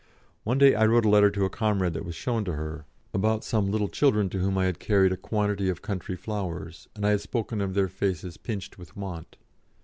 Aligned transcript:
One 0.43 0.57
day 0.57 0.73
I 0.73 0.87
wrote 0.87 1.05
a 1.05 1.09
letter 1.09 1.29
to 1.29 1.45
a 1.45 1.49
comrade 1.51 1.93
that 1.93 2.03
was 2.05 2.15
shown 2.15 2.43
to 2.45 2.53
her, 2.53 2.85
about 3.13 3.43
some 3.43 3.69
little 3.69 3.87
children 3.87 4.29
to 4.31 4.39
whom 4.39 4.57
I 4.57 4.65
had 4.65 4.79
carried 4.79 5.11
a 5.11 5.15
quantity 5.15 5.69
of 5.69 5.83
country 5.83 6.15
flowers, 6.15 6.87
and 6.95 7.05
I 7.05 7.11
had 7.11 7.21
spoken 7.21 7.61
of 7.61 7.75
their 7.75 7.87
faces 7.87 8.35
pinched 8.35 8.79
with 8.79 8.97
want. 8.97 9.37